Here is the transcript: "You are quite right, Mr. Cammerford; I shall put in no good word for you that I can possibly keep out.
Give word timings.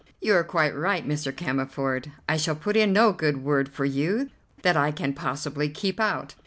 "You 0.19 0.33
are 0.33 0.43
quite 0.43 0.75
right, 0.75 1.07
Mr. 1.07 1.31
Cammerford; 1.31 2.11
I 2.27 2.35
shall 2.35 2.55
put 2.55 2.75
in 2.75 2.91
no 2.91 3.13
good 3.13 3.43
word 3.43 3.69
for 3.69 3.85
you 3.85 4.31
that 4.63 4.75
I 4.75 4.89
can 4.89 5.13
possibly 5.13 5.69
keep 5.69 5.99
out. 5.99 6.33